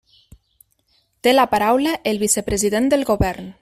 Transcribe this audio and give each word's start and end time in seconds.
Té 1.27 1.35
la 1.35 1.47
paraula 1.53 1.95
el 2.13 2.23
vicepresident 2.27 2.93
del 2.97 3.11
Govern. 3.13 3.59